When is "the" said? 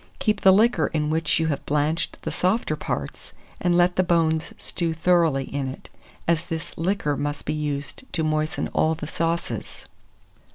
0.41-0.51, 2.23-2.31, 3.97-4.03, 8.95-9.05